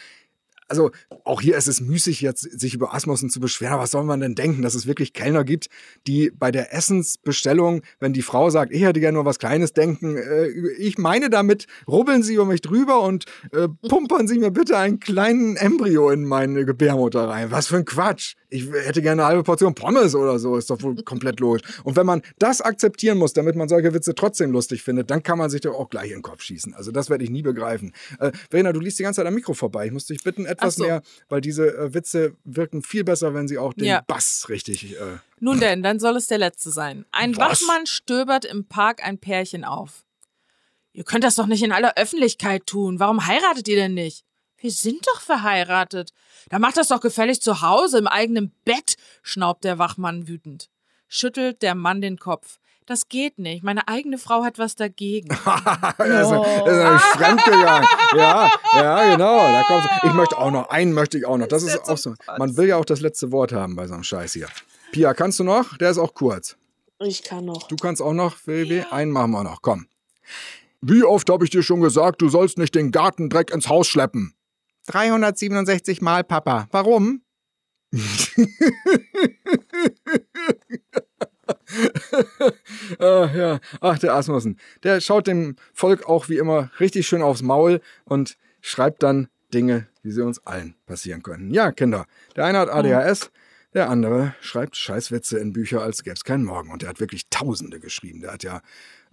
[0.68, 0.90] also
[1.24, 3.74] auch hier ist es müßig, jetzt sich über Asmussen zu beschweren.
[3.74, 5.68] Aber was soll man denn denken, dass es wirklich Kellner gibt,
[6.06, 10.16] die bei der Essensbestellung, wenn die Frau sagt, ich hätte gerne nur was Kleines, denken,
[10.16, 10.48] äh,
[10.78, 15.00] ich meine damit, rubbeln Sie über mich drüber und äh, pumpern Sie mir bitte einen
[15.00, 17.50] kleinen Embryo in meine Gebärmutter rein.
[17.50, 18.34] Was für ein Quatsch.
[18.48, 21.62] Ich hätte gerne eine halbe Portion Pommes oder so, ist doch wohl komplett logisch.
[21.84, 25.38] Und wenn man das akzeptieren muss, damit man solche Witze trotzdem lustig findet, dann kann
[25.38, 26.74] man sich doch auch gleich in den Kopf schießen.
[26.74, 27.92] Also das werde ich nie begreifen.
[28.20, 29.86] Äh, Verena, du liest die ganze Zeit am Mikro vorbei.
[29.86, 30.84] Ich muss dich bitten, etwas so.
[30.84, 34.02] mehr, weil diese äh, Witze wirken viel besser, wenn sie auch den Ja.
[34.06, 34.94] Bass richtig.
[34.94, 37.04] Äh, Nun denn, dann soll es der letzte sein.
[37.12, 37.62] Ein Was?
[37.62, 40.04] Wachmann stöbert im Park ein Pärchen auf.
[40.92, 42.98] Ihr könnt das doch nicht in aller Öffentlichkeit tun.
[42.98, 44.24] Warum heiratet ihr denn nicht?
[44.66, 46.10] Wir sind doch verheiratet.
[46.48, 50.70] Da macht das doch gefälligst zu Hause im eigenen Bett, schnaubt der Wachmann wütend.
[51.06, 52.58] Schüttelt der Mann den Kopf.
[52.84, 53.62] Das geht nicht.
[53.62, 55.28] Meine eigene Frau hat was dagegen.
[55.98, 57.88] er ist, er ist nämlich fremdgegangen.
[58.16, 59.38] Ja, ja, genau.
[59.38, 60.08] Da kommst du.
[60.08, 61.46] Ich möchte auch noch, einen möchte ich auch noch.
[61.46, 62.14] Das ist auch so.
[62.36, 64.48] Man will ja auch das letzte Wort haben bei so einem Scheiß hier.
[64.90, 65.76] Pia, kannst du noch?
[65.78, 66.56] Der ist auch kurz.
[66.98, 67.68] Ich kann noch.
[67.68, 68.82] Du kannst auch noch, WW.
[68.90, 69.62] Einen machen wir noch.
[69.62, 69.86] Komm.
[70.80, 74.35] Wie oft habe ich dir schon gesagt, du sollst nicht den Gartendreck ins Haus schleppen?
[74.86, 76.68] 367 Mal, Papa.
[76.70, 77.22] Warum?
[82.98, 84.58] Ach ja, ach der Asmussen.
[84.82, 89.86] Der schaut dem Volk auch wie immer richtig schön aufs Maul und schreibt dann Dinge,
[90.02, 91.50] wie sie uns allen passieren können.
[91.50, 92.06] Ja, Kinder.
[92.34, 93.30] Der eine hat ADHS,
[93.74, 96.70] der andere schreibt Scheißwitze in Bücher, als gäbe es keinen Morgen.
[96.70, 98.20] Und der hat wirklich Tausende geschrieben.
[98.20, 98.60] Der hat ja,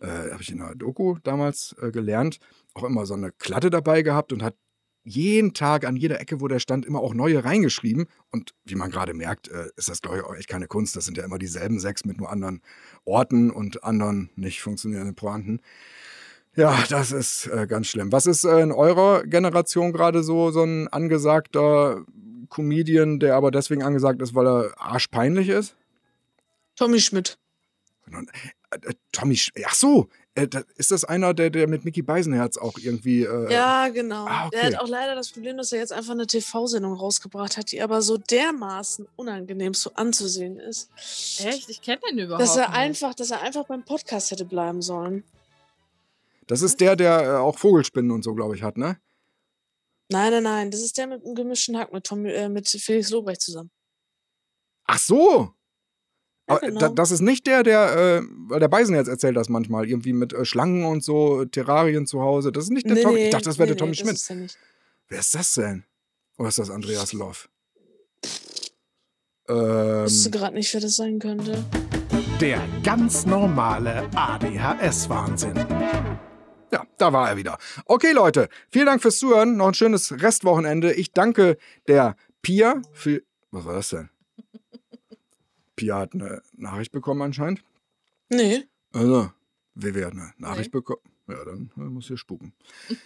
[0.02, 2.40] äh, habe ich in der Doku damals äh, gelernt,
[2.74, 4.56] auch immer so eine Klatte dabei gehabt und hat
[5.04, 8.08] jeden Tag an jeder Ecke, wo der stand, immer auch neue reingeschrieben.
[8.32, 10.96] Und wie man gerade merkt, äh, ist das, glaube ich, auch echt keine Kunst.
[10.96, 12.62] Das sind ja immer dieselben sechs mit nur anderen
[13.06, 15.60] Orten und anderen nicht funktionierenden Pointen.
[16.56, 18.12] Ja, das ist äh, ganz schlimm.
[18.12, 22.06] Was ist äh, in eurer Generation gerade so, so ein angesagter
[22.50, 25.76] Comedian, der aber deswegen angesagt ist, weil er arschpeinlich ist?
[26.76, 27.38] Tommy Schmidt.
[28.12, 32.78] Äh, Tommy, ach so, äh, da, ist das einer, der, der mit Mickey Beisenherz auch
[32.80, 33.24] irgendwie.
[33.24, 34.26] Äh, Ja, genau.
[34.26, 34.58] ah, okay.
[34.58, 37.82] Der hat auch leider das Problem, dass er jetzt einfach eine TV-Sendung rausgebracht hat, die
[37.82, 40.90] aber so dermaßen unangenehm so anzusehen ist,
[41.40, 41.70] Echt?
[41.70, 42.78] Ich kenne den überhaupt dass er nicht.
[42.78, 45.24] einfach, dass er einfach beim Podcast hätte bleiben sollen.
[46.48, 48.98] Das ist der, der äh, auch Vogelspinnen und so, glaube ich, hat, ne?
[50.10, 50.72] Nein, nein, nein.
[50.72, 53.72] Das ist der mit dem gemischten Hack mit, äh, mit Felix Lobrecht zusammen.
[54.86, 55.54] Ach so!
[56.50, 56.80] Ja, genau.
[56.80, 60.34] da, das ist nicht der, der, äh, weil der Beisenherz erzählt das manchmal, irgendwie mit
[60.34, 62.52] äh, Schlangen und so, Terrarien zu Hause.
[62.52, 63.26] Das ist nicht der Tommy.
[63.26, 64.16] Ich dachte, das wäre der Tommy nee, Schmidt.
[64.16, 64.58] Ist nicht.
[65.08, 65.86] Wer ist das denn?
[66.38, 67.50] Oder ist das Andreas Loff?
[68.24, 68.72] Ich
[69.50, 71.64] Ähm, wüsste gerade nicht, wer das sein könnte.
[72.40, 75.56] Der ganz normale ADHS-Wahnsinn.
[76.72, 77.58] Ja, da war er wieder.
[77.86, 79.58] Okay, Leute, vielen Dank fürs Zuhören.
[79.58, 80.94] Noch ein schönes Restwochenende.
[80.94, 83.22] Ich danke der Pia für.
[83.52, 84.10] Was war das denn?
[85.76, 87.64] Pia hat eine Nachricht bekommen anscheinend.
[88.30, 88.64] Nee.
[88.94, 89.32] Also,
[89.76, 91.02] WW hat eine Nachricht bekommen.
[91.28, 92.54] Ja, dann muss hier spuken.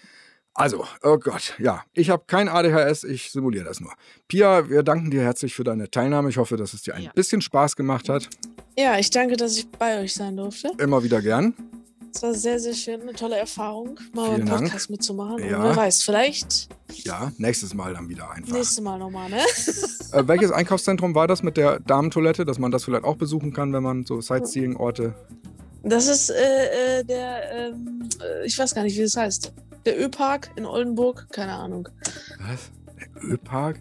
[0.59, 3.93] Also, oh Gott, ja, ich habe kein ADHS, ich simuliere das nur.
[4.27, 6.29] Pia, wir danken dir herzlich für deine Teilnahme.
[6.29, 7.11] Ich hoffe, dass es dir ein Ja.
[7.13, 8.27] bisschen Spaß gemacht hat.
[8.75, 10.71] Ja, ich danke, dass ich bei euch sein durfte.
[10.79, 11.53] Immer wieder gern.
[12.13, 13.01] Es war sehr, sehr schön.
[13.01, 14.61] Eine tolle Erfahrung, mal Vielen Dank.
[14.63, 15.39] Podcast mitzumachen.
[15.39, 15.57] Ja.
[15.57, 16.69] Und wer weiß, vielleicht
[17.03, 18.53] Ja, nächstes Mal dann wieder einfach.
[18.53, 19.41] nächstes Mal nochmal, ne?
[20.13, 23.73] Äh, welches Einkaufszentrum war das mit der Damentoilette, dass man das vielleicht auch besuchen kann,
[23.73, 25.13] wenn man so Sightseeing-Orte.
[25.83, 29.53] Das ist äh, äh, der, ähm, äh, ich weiß gar nicht, wie das heißt.
[29.85, 31.87] Der Ö-Park in Oldenburg, keine Ahnung.
[32.39, 32.71] Was?
[32.99, 33.79] Der Ölpark?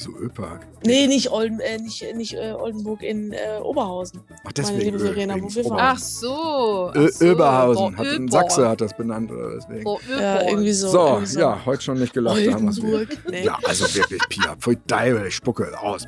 [0.00, 0.66] Wieso Ölpark?
[0.86, 4.22] Nee, nicht, Olden, äh, nicht, nicht äh, Oldenburg, in äh, Oberhausen.
[4.46, 5.78] Ach, Meine liebe Öl, wegen wo wir waren.
[5.78, 6.90] Ach so.
[6.94, 7.30] Ach so.
[7.32, 7.98] Oberhausen.
[7.98, 8.30] Hat Öborg.
[8.32, 9.30] Sachse hat das benannt.
[9.30, 9.84] Oder deswegen.
[9.84, 10.88] Bo- Ja, irgendwie so.
[10.88, 11.40] So, irgendwie so.
[11.40, 12.46] ja, heute schon nicht gelacht.
[12.46, 12.66] da haben.
[12.68, 13.08] Oldenburg.
[13.28, 13.44] Nee.
[13.44, 14.56] Ja, also wirklich, Pia.
[14.58, 16.06] Pfui Deibel, ich spucke aus.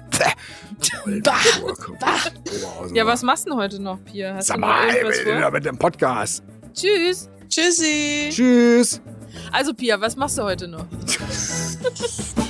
[1.05, 1.91] Oldenburg.
[2.51, 2.97] Oberhausen.
[2.97, 4.37] Ja, was machst du denn heute noch, Pia?
[4.37, 5.51] Hast Sag du noch mal, irgendwas ey, vor?
[5.51, 6.43] mit dem Podcast.
[6.73, 7.29] Tschüss.
[7.47, 8.31] Tschüssi.
[8.31, 9.03] Tschüss.
[9.53, 10.87] Also, Pia, was machst du heute noch?